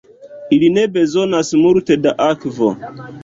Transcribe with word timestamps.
Ili 0.55 0.69
ne 0.77 0.85
bezonas 0.95 1.53
multe 1.65 1.99
da 2.07 2.15
akvo. 2.31 2.71